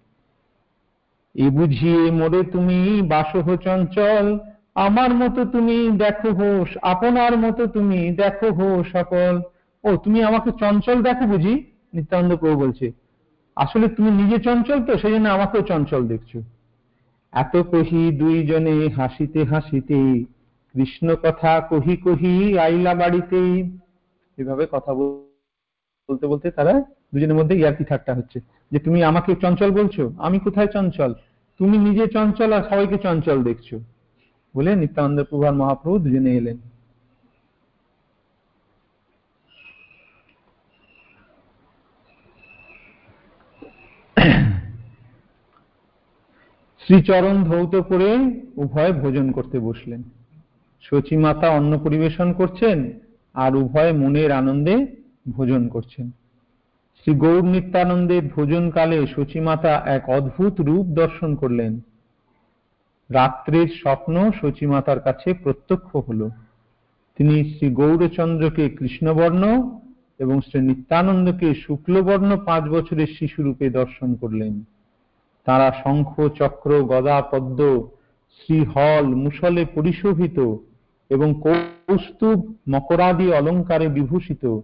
[1.36, 2.80] এ বুঝিয়ে মোরে তুমি
[3.14, 4.26] বাসহ চঞ্চল,
[4.86, 9.34] আমার মতো তুমি দেখো হোস আপনার মতো তুমি দেখো হো সকল।
[9.84, 11.54] ও, তুমি আমাকে চঞ্চল দেখো বুঝি?
[11.96, 12.88] নিত্যানন্দ প্রভু বলছে,
[13.58, 16.32] আসলে তুমি নিজে চঞ্চল তো সেই জন্য আমাকেও চঞ্চল দেখছ।
[17.34, 20.00] এত কহি দুইজনে হাসিতে হাসিতে,
[20.76, 22.34] কৃষ্ণ কথা কহি কহি
[22.66, 23.42] আইলা বাড়িতে।
[24.38, 24.92] এভাবে কথা
[26.10, 26.74] বলতে বলতে তারা
[27.14, 28.40] দুজনের মধ্যে ইয়ার্কি ঠাট্টা হচ্ছে।
[28.72, 30.14] যে তুমি আমাকে চঞ্চল বলছো?
[30.18, 31.14] আমি কোথায় চঞ্চল?
[31.58, 33.76] তুমি নিজে চঞ্চল আর সবাইকে চঞ্চল দেখছ।
[34.56, 36.58] বলে নিত্যানন্দ প্রভার মহাপ্রভু দুজনে এলেন।
[46.86, 50.04] শ্রীচরণ ধৌত করে উভয় ভোজন করতে বসলেন।
[50.82, 53.00] শচী মাতা অন্ন পরিবেশন করছেন
[53.34, 56.10] আর উভয় মনের আনন্দে ভোজন করছেন।
[57.02, 61.80] শ্রী গৌর নিত্যানন্দের ভোজনকালে শচীমাতা এক অদ্ভুত রূপ দর্শন করলেন।
[63.10, 66.30] রাত্রের স্বপ্ন শচীমাতার কাছে প্রত্যক্ষ হল।
[67.18, 69.80] তিনি শ্রী গৌরচন্দ্রকে কৃষ্ণবর্ণ
[70.20, 74.64] এবং শ্রী নিত্যানন্দকে শুক্লবর্ণ পাঁচ বছরের শিশুরূপে দর্শন করলেন।
[75.46, 77.88] তারা শঙ্খ, চক্র, গদা, পদ্ম,
[78.40, 80.56] শ্রীহল, মুসলে পরিশোভিত
[81.10, 84.60] এবং কৌস্তুভ, মকরাদি অলঙ্কারে বিভূষিত।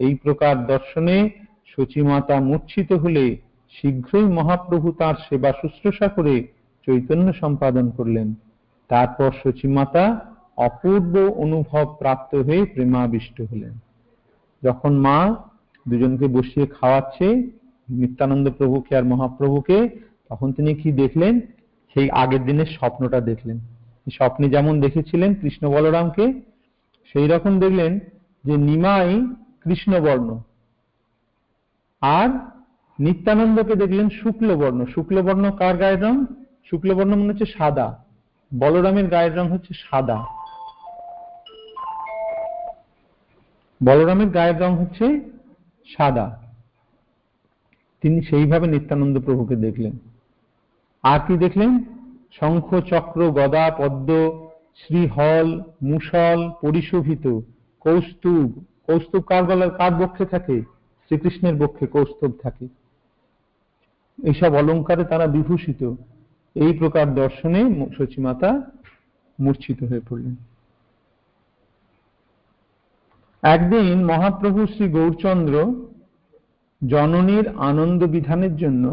[0.00, 1.16] এই প্রকার দর্শনে
[1.66, 3.24] সচিমাতা মূর্ছিত হলে
[3.74, 6.34] শীঘ্রই মহাপ্রভু তার সেবা শুশ্রূষা করে
[6.86, 8.28] চৈতন্য সম্পাদন করলেন।
[8.88, 10.04] তারপর সচিমাতা
[10.56, 13.74] অপূর্ব অনুভব প্রাপ্ত হয়ে প্রেমাবিষ্ট হলেন।
[14.62, 15.18] যখন মা
[15.88, 17.26] দুজনকে বসিয়ে খাওয়াচ্ছে
[17.88, 19.78] নিত্যানন্দ প্রভুকে আর মহাপ্রভুকে,
[20.28, 21.34] তখন তিনি কি দেখলেন?
[21.94, 23.58] সেই আগের দিনের স্বপ্নটা দেখলেন।
[24.12, 26.24] স্বপ্নে যেমন দেখেছিলেন কৃষ্ণ বলরামকে,
[27.12, 27.92] সেই রকম দেখলেন
[28.44, 29.12] যে নিমাই
[29.64, 30.40] কৃষ্ণবর্ণ।
[32.00, 32.28] আর
[32.98, 36.24] নিত্যানন্দকে দেখলেন শুক্লবর্ণ। শুক্লবর্ণ কার গায়ের রং?
[36.70, 38.04] শুক্লবর্ণ মনে হচ্ছে সাদা।
[38.58, 40.24] বলরামের গায়ের রং হচ্ছে সাদা।
[43.84, 45.30] বলরামের গায়ের রং হচ্ছে
[45.96, 46.42] সাদা।
[48.00, 49.98] তিনি সেইভাবে নিত্যানন্দ প্রভুকে দেখলেন।
[51.02, 51.84] আর কি দেখলেন?
[52.32, 57.40] শঙ্খ, চক্র, গদা, পদ্ম, শ্রীহল মুসল পরিশোভিত,
[57.80, 60.56] কৌস্তুভ কৌস্তুভ কার গলার কার বক্ষে থাকে?
[61.06, 62.66] শ্রীকৃষ্ণের বক্ষে কৌস্তব থাকে।
[64.18, 65.82] এইসব অলঙ্কারে তারা বিভূষিত।
[66.54, 67.60] এই প্রকার দর্শনে
[67.96, 68.50] সচিমাতা
[69.38, 70.36] মূর্ছিত হয়ে পড়লেন।
[73.42, 75.54] একদিন মহাপ্রভু শ্রী গৌরচন্দ্র
[76.82, 78.84] জননীর আনন্দ বিধানের জন্য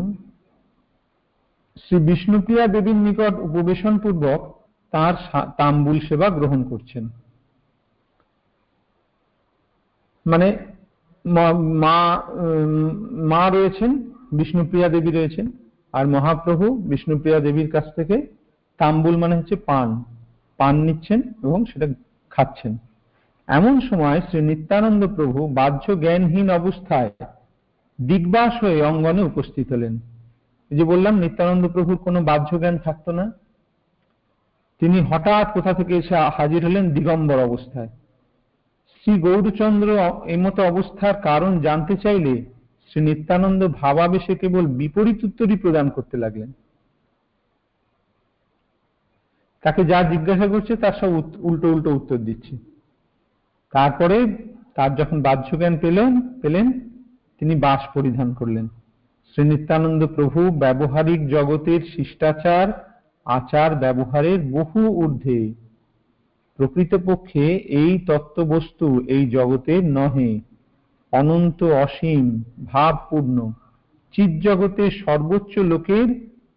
[1.83, 4.39] শ্রী বিষ্ণুপ্রিয়া দেবীর নিকট উপবেশন পূর্বক
[4.93, 5.15] তার
[5.57, 7.09] তাম্বুল সেবা গ্রহণ করছেন।
[10.31, 10.47] মানে
[11.83, 11.97] মা
[13.31, 13.91] মা রয়েছেন,
[14.37, 15.45] বিষ্ণুপ্রিয়া দেবী রয়েছেন,
[15.97, 18.15] আর মহাপ্রভু বিষ্ণুপ্রিয়া দেবীর কাছ থেকে
[18.79, 19.87] তাম্বুল মানে হচ্ছে পান
[20.59, 21.87] পান নিচ্ছেন এবং সেটা
[22.31, 22.73] খাচ্ছেন।
[23.47, 27.11] এমন সময় শ্রী নিত্যানন্দ প্রভু বাহ্য জ্ঞানহীন অবস্থায়
[27.99, 29.93] দিগ্বাস হয়ে অঙ্গনে উপস্থিত হলেন।
[30.71, 33.25] যে বললাম, নিত্যানন্দ প্রভুর কোনো বাহ্য জ্ঞান থাকতো না।
[34.81, 37.89] তিনি হঠাৎ কোথা থেকে এসে হাজির হলেন, দিগম্বর অবস্থায়।
[39.07, 39.89] শ্রী গৌরচন্দ্র
[40.25, 42.33] এই মতো অবস্থার কারণ জানতে চাইলে
[42.89, 46.49] শ্রী নিত্যানন্দ ভাবাবেশে কেবল বিপরীত উত্তরই প্রদান করতে লাগলেন।
[49.63, 52.53] তাকে যা জিজ্ঞাসা করছে তার সব উল্টো উল্টো উত্তর দিচ্ছে।
[53.73, 54.17] তারপরে
[54.75, 56.67] তার যখন বাহ্য জ্ঞান পেলেন পেলেন,
[57.39, 58.67] তিনি বাস পরিধান করলেন।
[59.31, 62.67] শ্রী নিত্যানন্দ প্রভু ব্যবহারিক জগতের শিষ্টাচার
[63.25, 65.53] আচার ব্যবহারের বহু ঊর্ধ্বে
[66.57, 67.45] প্রকৃতপক্ষে
[67.81, 70.39] এই তত্ত্ববস্তু এই জগতের নহে,
[71.11, 73.51] অনন্ত অসীম, ভাবপূর্ণ।
[74.13, 76.07] চিৎ জগতের সর্বোচ্চ লোকের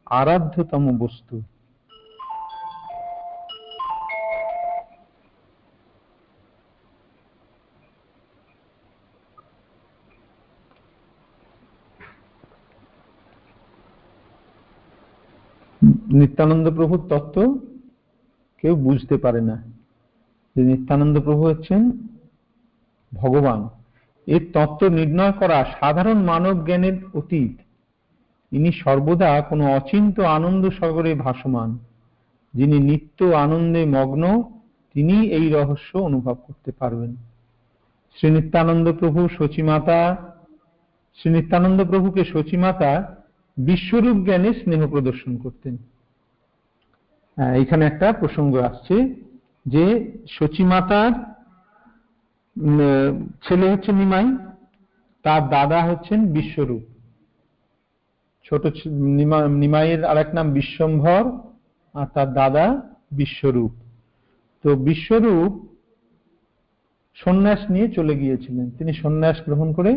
[0.07, 1.43] আরাধ্যতম বস্তু।
[16.13, 17.37] নিত্যানন্দ প্রভুর তত্ত্ব
[18.59, 19.80] কেউ বুঝতে পারে না।
[20.57, 21.83] যে নিত্যানন্দ প্রভু হচ্ছেন
[23.13, 23.69] ভগবান।
[24.27, 27.55] এর তত্ত্ব নির্ণয় করা সাধারণ মানব জ্ঞানের অতীত।
[28.53, 31.79] ইনি সর্বদা কোনো অচিন্ত আনন্দ সাগরে ভাসমান।
[32.55, 34.43] যিনি নিত্য আনন্দে মগ্ন,
[34.95, 37.17] তিনি এই রহস্য অনুভব করতে পারবেন।
[38.17, 40.01] শ্রী নিত্যানন্দ প্রভু সচিমাতা
[41.19, 43.17] শ্রী নিত্যানন্দ প্রভুকে সচিমাতা
[43.57, 45.77] বিশ্বরূপ জ্ঞানে স্নেহ প্রদর্শন করতেন।
[47.63, 49.15] এখানে একটা প্রসঙ্গ আসছে।
[49.67, 49.85] যে
[50.31, 51.13] সচিমাতার
[53.43, 54.27] ছেলে হচ্ছে নিমাই,
[55.23, 56.83] তার দাদা হচ্ছেন বিশ্বরূপ।
[58.47, 58.63] ছোট
[59.63, 61.23] নিমাইয়ের আর এক নাম বিশ্বম্ভর,
[61.95, 62.67] আর তার দাদা
[63.13, 63.73] বিশ্বরূপ।
[64.65, 65.53] তো বিশ্বরূপ
[67.15, 69.93] সন্ন্যাস নিয়ে চলে গিয়েছিলেন। তিনি সন্ন্যাস গ্রহণ করে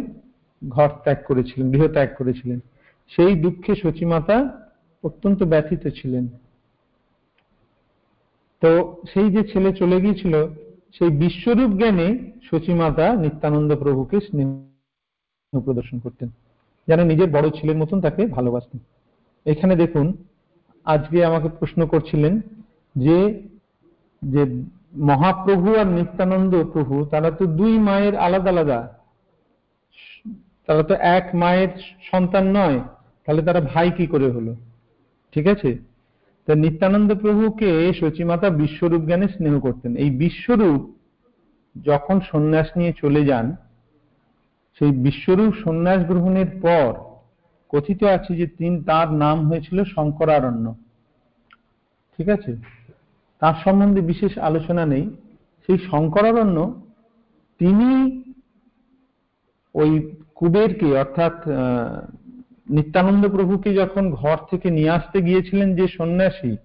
[0.70, 2.60] ঘর ত্যাগ করেছিলেন, গৃহ ত্যাগ করেছিলেন।
[3.12, 4.38] সেই দুঃখে সচিমাতা
[5.04, 6.28] অত্যন্ত ব্যথিত ছিলেন।
[8.64, 10.48] তো সেই যে ছেলে চলে গিয়েছিল,
[10.98, 16.30] সেই বিশ্বরূপ জ্ঞানে সচিমাতা নিত্যানন্দ প্রভুকে স্নেহ প্রদর্শন করতেন।
[16.88, 18.80] যেন নিজের বড় ছেলের মতন তাকে ভালোবাসতেন।
[19.46, 20.18] এখানে দেখুন,
[20.86, 22.42] আজকে আমাকে প্রশ্ন করছিলেন
[22.96, 23.48] যে
[24.22, 24.46] যে
[24.98, 28.80] মহাপ্রভু আর নিত্যানন্দ প্রভু, তারা তো দুই মায়ের আলাদা আলাদা।
[30.68, 31.68] তারা তো এক মায়ের
[32.12, 32.80] সন্তান নয়,
[33.26, 34.56] তাহলে তারা ভাই কি করে হলো?
[35.32, 35.93] ঠিক আছে?
[36.48, 40.82] তা নিত্যানন্দ প্রভুকে সচিমাতা বিশ্বরূপ জ্ঞানে স্নেহ করতেন। এই বিশ্বরূপ
[41.86, 43.56] যখন সন্ন্যাস নিয়ে চলে যান,
[44.80, 46.94] সেই বিশ্বরূপ সন্ন্যাস গ্রহণের পর
[47.70, 50.76] কথিত আছে যে তিন, তার নাম হয়েছিল শঙ্করারণ্য।
[52.20, 52.52] ঠিক আছে?
[53.40, 55.10] তার সম্বন্ধে বিশেষ আলোচনা নেই।
[55.68, 56.58] সেই শঙ্করারণ্য
[57.60, 57.90] তিনি
[59.74, 59.92] ওই
[60.36, 61.36] কুবেরকে, অর্থাৎ
[62.70, 66.56] নিত্যানন্দ প্রভুকে যখন ঘর থেকে নিয়ে আসতে গিয়েছিলেন যে সন্ন্যাসী,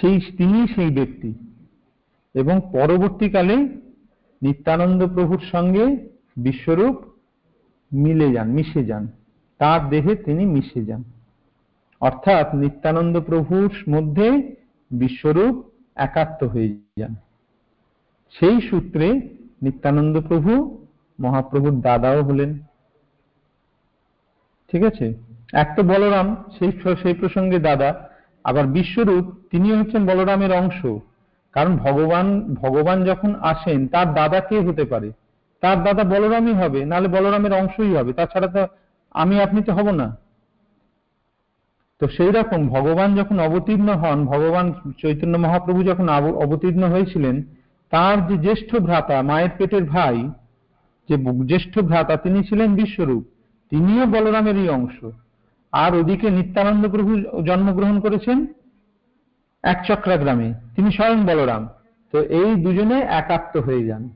[0.00, 1.34] সেই তিনি সেই ব্যক্তি।
[2.34, 3.56] এবং পরবর্তীকালে
[4.42, 7.02] নিত্যানন্দ প্রভুর সঙ্গে বিশ্বরূপ
[7.92, 9.08] মিলে যান, মিশে যান।
[9.58, 11.04] তার দেহে তিনি মিশে যান।
[12.00, 14.56] অর্থাৎ নিত্যানন্দ প্রভুর মধ্যে
[14.90, 15.64] বিশ্বরূপ
[15.96, 17.14] একাত্ম হয়ে যান।
[18.30, 19.20] সেই সূত্রে
[19.62, 20.78] নিত্যানন্দ প্রভু
[21.20, 22.58] মহাপ্রভুর দাদাও হলেন।
[24.72, 25.14] ঠিক আছে?
[25.52, 28.08] এক তো বলরাম, সেই সেই প্রসঙ্গে দাদা।
[28.44, 30.86] আবার বিশ্বরূপ তিনি হচ্ছেন বলরামের অংশ।
[31.52, 35.12] কারণ ভগবান ভগবান যখন আসেন, তার দাদা কে হতে পারে?
[35.60, 38.66] তার দাদা বলরামই হবে, নাহলে বলরামের অংশই হবে। তাছাড়া তো
[39.10, 40.16] আমি, আপনি তো হব না।
[41.98, 47.42] তো সেই রকম ভগবান যখন অবতীর্ণ হন, ভগবান চৈতন্য মহাপ্রভু যখন অবতীর্ণ হয়েছিলেন,
[47.90, 50.30] তার যে জ্যেষ্ঠ ভ্রাতা, মায়ের পেটের ভাই,
[51.08, 53.24] যে জ্যেষ্ঠ ভ্রাতা, তিনি ছিলেন বিশ্বরূপ।
[53.70, 55.04] তিনিও বলরামেরই অংশ।
[55.72, 58.46] আর ওদিকে নিত্যানন্দ প্রভু জন্মগ্রহণ করেছেন
[59.62, 61.68] এক চক্রা গ্রামে। তিনি স্বয়ং বলরাম।
[62.12, 64.10] তো এই দুজনে একাত্ম হয়ে যান।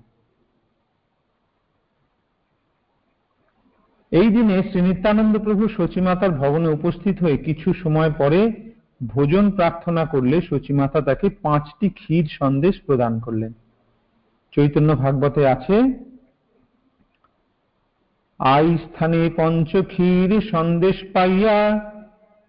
[4.10, 8.52] এই দিনে শ্রী নিত্যানন্দ প্রভু সচিমাতার ভবনে উপস্থিত হয়ে কিছু সময় পরে
[9.06, 13.52] ভোজন প্রার্থনা করলে সচিমাতা তাকে পাঁচটি ক্ষীর সন্দেশ প্রদান করলেন।
[14.52, 15.76] চৈতন্য ভাগবতে আছে
[18.40, 21.90] আই স্থানে পঞ্চক্ষীর সন্দেশ পাইয়া,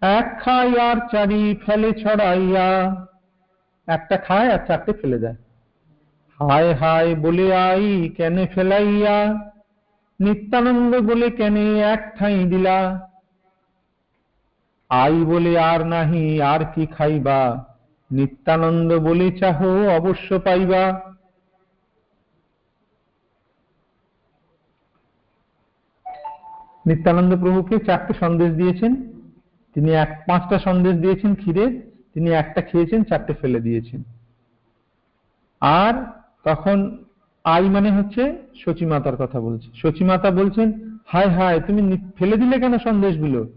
[0.00, 2.96] এক খায় আর চারি ফেলে ছড়াইয়া।
[3.86, 5.36] একটা খায় আর চারটে ফেলে দেয়।
[6.40, 9.34] হায় হায় বলে আই কেন ফেলাইয়া,
[10.20, 13.08] নিত্যানন্দ বলে কেন এক ঠাঁই দিলা।
[14.88, 17.64] আই বলে আর নাহি, আর কি খাইবা?
[18.10, 21.11] নিত্যানন্দ বলে চাহ অবশ্য পাইবা।
[26.86, 28.94] নিত্যানন্দ প্রভুকে চারটে সন্দেশ দিয়েছেন।
[29.74, 34.02] তিনি এক, পাঁচটা সন্দেশ দিয়েছেন ক্ষীরের তিনি একটা খেয়েছেন, চারটে ফেলে দিয়েছেন।
[35.60, 36.06] আর
[36.44, 37.04] তখন
[37.44, 43.48] আই মানে হচ্ছে সচিমাতার কথা বলছে। সচিমাতা বলছেন, হায় হায়, তুমি ফেলে দিলে কেন সন্দেশগুলো?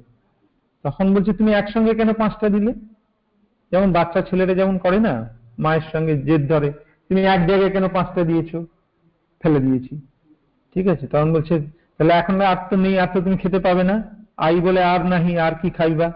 [0.83, 2.73] তখন বলছে, তুমি একসঙ্গে কেন পাঁচটা দিলে?
[3.71, 6.71] যেমন বাচ্চা ছেলেরা যেমন করে না, মায়ের সঙ্গে জেদ ধরে,
[7.09, 8.49] তুমি এক জায়গায় কেন পাঁচটা দিয়েছ?
[9.41, 10.01] ফেলে দিয়েছি।
[10.73, 11.07] ঠিক আছে?
[11.07, 13.95] তখন বলছে তাহলে এখন আর তো নেই, আর তো তুমি খেতে পাবে না।
[14.37, 16.07] আই বলে আর নাহি, আর কি খাইবা?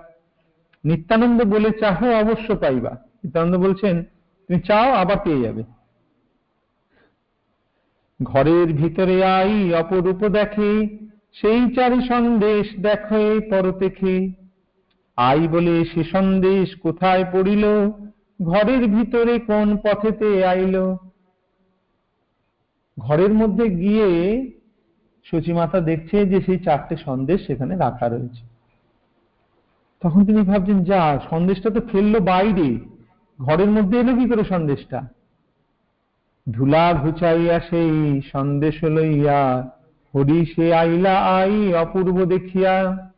[0.83, 2.91] নিত্যানন্দ বলে, চাহো অবশ্য পাইবা।
[3.23, 3.95] নিত্যানন্দ বলছেন,
[4.45, 5.63] তুমি চাও, আবার পেয়ে যাবে।
[8.19, 10.71] ঘরের ভিতরে আই অপরূপ দেখে,
[11.33, 14.15] সেই চারি সন্দেশ দেখে পরতেখে।
[15.17, 17.65] আই বলে, সে সন্দেশ কোথায় পড়িল?
[18.45, 20.75] ঘরের ভিতরে কোন পথেতে আইল?
[22.97, 24.09] ঘরের মধ্যে গিয়ে
[25.31, 28.49] সচিমাতা দেখছে যে সেই চারটে সন্দেশ সেখানে রাখা রয়েছে।
[30.01, 32.79] তখন তিনি ভাবছেন, যা, সন্দেশটা তো ফেলল বাইরে।
[33.41, 35.01] ঘরের মধ্যে এলো কি করে সন্দেশটা?
[36.51, 39.71] ধুলা ঘুচাইয়া সেই সন্দেশ লইয়া
[40.15, 43.09] হরি সে আইলা আই অপূর্ব দেখিয়া।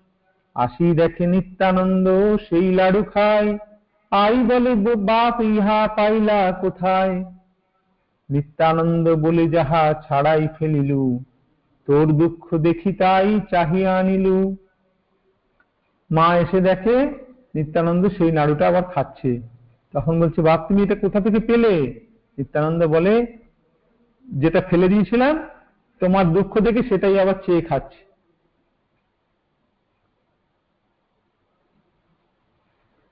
[0.56, 2.10] আসি দেখে নিত্যানন্দ,
[2.50, 3.58] সেই লাড়ু খায়।
[4.12, 7.26] আই বলে বাপ ইহা পাইলা কোথায়?
[8.30, 11.24] নিত্যানন্দ বলে, যাহা ছাড়াই ফেলিলু।
[11.88, 14.56] তোর দুঃখ দেখি তাই চাহিয়া আনিলু
[16.12, 16.96] মা এসে দেখে,
[17.56, 19.42] নিত্যানন্দ সেই নাড়ুটা আবার খাচ্ছে।
[19.94, 22.04] তখন বলছে, বাপ, তুমি এটা কোথা থেকে পেলে?
[22.38, 23.38] নিত্যানন্দ বলে,
[24.26, 25.50] যেটা ফেলে দিয়েছিলাম,
[26.00, 28.02] তোমার দুঃখ দেখে সেটাই আবার চেয়ে খাচ্ছে।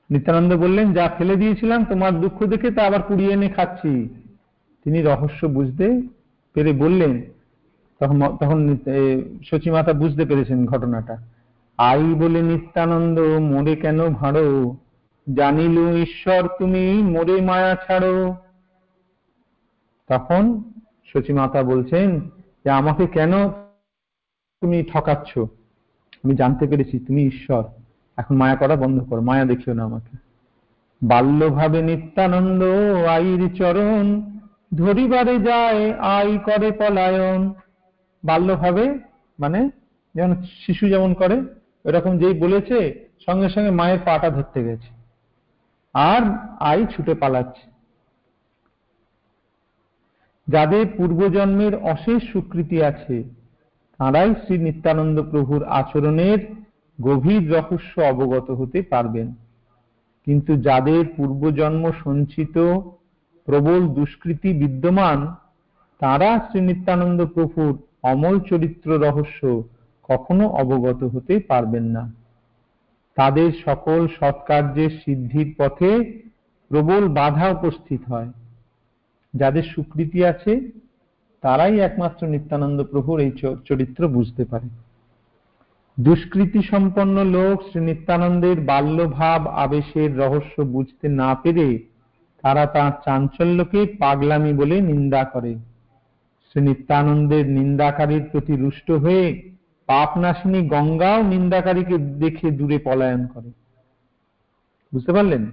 [0.09, 4.09] নিত্যানন্দ বললেন, যা ফেলে দিয়েছিলাম, তোমার দুঃখ দেখে তা আবার কুড়িয়ে এনে খাচ্ছি।
[4.83, 6.01] তিনি রহস্য বুঝতে
[6.53, 7.21] পেরে বললেন
[7.99, 8.77] তখন তখন
[9.43, 11.17] সচিমাতা বুঝতে পেরেছেন ঘটনাটা।
[11.77, 14.77] আই বলে নিত্যানন্দ, মোরে কেন ভাড়ো?
[15.35, 18.35] জানিলু ঈশ্বর, তুমি মোরে মায়া ছাড়ো।
[20.07, 20.63] তখন
[21.05, 22.19] সচিমাতা বলছেন
[22.65, 23.49] যে, আমাকে কেন
[24.61, 25.37] তুমি ঠকাচ্ছ?
[26.23, 27.63] আমি জানতে পেরেছি তুমি ঈশ্বর।
[28.17, 30.17] এখন মায়া করা বন্ধ করো, মায়া দেখিও না আমাকে।
[31.03, 32.63] বাল্যভাবে নিত্যানন্দ,
[33.07, 34.21] আইর চরণ,
[34.75, 37.53] ধরিবারে যায়, আই করে পলায়ন।
[38.23, 38.99] বাল্যভাবে
[39.39, 39.69] মানে
[40.15, 41.41] যেমন শিশু যেমন করে
[41.83, 44.87] এরকম যেই বলেছে, সঙ্গে সঙ্গে মায়ের পাটা ধরতে গেছে।
[45.93, 46.21] আর
[46.59, 47.69] আই ছুটে পালাচ্ছে।
[50.47, 53.23] যাদের পূর্বজন্মের অশেষ স্বীকৃতি আছে,
[53.97, 56.55] তাঁরাই শ্রী নিত্যানন্দ প্রভুর আচরণের
[57.01, 59.33] গভীর রহস্য অবগত হতে পারবেন।
[60.25, 62.57] কিন্তু যাদের পূর্বজন্ম সঞ্চিত,
[63.45, 65.35] প্রবল দুষ্কৃতি বিদ্যমান,
[65.99, 69.63] তারা শ্রী নিত্যানন্দ প্রভুর অমল চরিত্র রহস্য
[70.03, 72.13] কখনো অবগত হতে পারবেন না।
[73.15, 76.21] তাদের সকল সৎকার্যের সিদ্ধির পথে
[76.69, 78.31] প্রবল বাধা উপস্থিত হয়।
[79.33, 80.71] যাদের স্বীকৃতি আছে,
[81.41, 83.31] তারাই একমাত্র নিত্যানন্দ প্রভুর এই
[83.65, 84.69] চরিত্র বুঝতে পারে।
[85.99, 91.79] দুষ্কৃতি সম্পন্ন লোক শ্রী নিত্যানন্দের বাল্যভাব আবেশের রহস্য বুঝতে না পেরে
[92.41, 95.55] তারা তার চাঞ্চল্যকে পাগলামি বলে নিন্দা করে।
[96.51, 99.51] শ্রী নিত্যানন্দের নিন্দাকারীর প্রতি রুষ্ট হয়ে
[99.87, 103.51] পাপনাশিনী গঙ্গাও নিন্দাকারীকে দেখে দূরে পলায়ন করে।
[104.93, 105.45] বুঝতে পারলেন?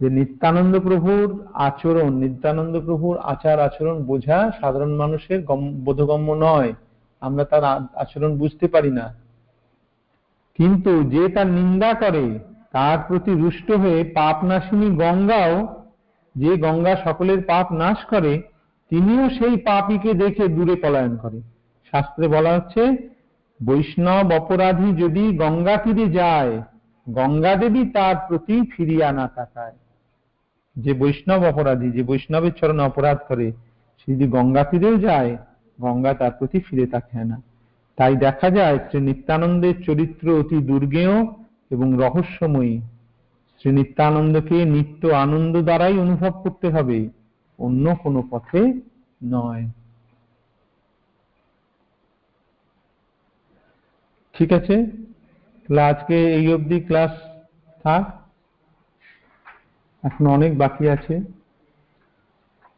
[0.00, 5.44] যে নিত্যানন্দ প্রভুর আচরণ, নিত্যানন্দ প্রভুর আচার আচরণ বোঝা সাধারণ মানুষের
[5.84, 6.72] বোধগম্য নয়।
[7.20, 7.64] আমরা তার
[7.94, 9.14] আচরণ বুঝতে পারি না।
[10.56, 12.38] কিন্তু যে তার নিন্দা করে,
[12.72, 15.82] তার প্রতি রুষ্ট হয়ে পাপ নাশিনী গঙ্গাও
[16.34, 18.42] যে গঙ্গা সকলের পাপ নাশ করে
[18.90, 21.40] তিনিও সেই পাপীকে দেখে দূরে পলায়ন করে
[21.92, 22.96] শাস্ত্রে বলা হচ্ছে,
[23.64, 26.62] বৈষ্ণব অপরাধী যদি গঙ্গা তীরে যায়,
[27.08, 29.72] গঙ্গা দেবী তার প্রতি ফিরিয়া না তাকায়।
[30.76, 33.52] যে বৈষ্ণব অপরাধী, যে বৈষ্ণবের চরণে অপরাধ করে,
[33.98, 35.36] সে যদি গঙ্গা তীরেও যায়,
[35.80, 37.42] গঙ্গা তার প্রতি ফিরে তাকায় না।
[37.96, 41.26] তাই দেখা যায়, শ্রী নিত্যানন্দের চরিত্র অতি দুর্গেয়
[41.70, 42.80] এবং রহস্যময়ী।
[43.58, 47.17] শ্রী নিত্যানন্দকে নিত্য আনন্দ দ্বারাই অনুভব করতে হবে।
[47.58, 48.60] অন্য কোনো পথে
[49.22, 49.64] নয়।
[54.34, 54.76] ঠিক আছে?
[55.62, 57.12] তাহলে আজকে এই অবধি ক্লাস
[57.84, 58.04] থাক।
[60.02, 61.14] এখন অনেক বাকি আছে।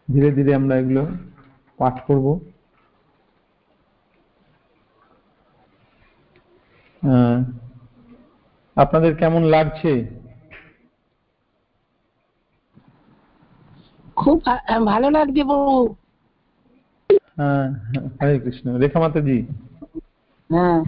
[0.08, 1.02] ধীরে ধীরে আমরা এগুলো
[1.78, 2.26] পাঠ করব।
[8.76, 9.92] আপনাদের কেমন লাগছে?
[14.20, 14.36] খুব
[14.84, 15.70] ভালো লাগছে বাবু
[17.36, 17.66] হ্যাঁ
[18.18, 19.38] হরে কৃষ্ণ। রেখা মাতাজি।
[20.50, 20.78] হ্যাঁ।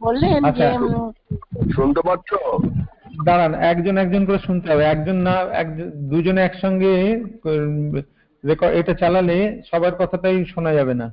[0.00, 0.68] বললেন যে আচ্ছা।
[1.74, 2.30] শুনতে পাচ্ছ?
[3.24, 6.92] দাঁড়ান একজন একজন করে শুনতে হবে। একজন না একজন দুজনে একসঙ্গে
[8.44, 9.38] রেকর্ড এটা চালালে
[9.70, 11.06] সবার কথাটাই শোনা যাবে না।